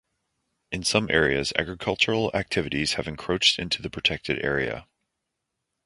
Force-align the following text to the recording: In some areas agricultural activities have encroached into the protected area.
In 0.71 0.83
some 0.83 1.11
areas 1.11 1.53
agricultural 1.59 2.31
activities 2.33 2.93
have 2.93 3.07
encroached 3.07 3.59
into 3.59 3.83
the 3.83 3.89
protected 3.91 4.43
area. 4.43 4.87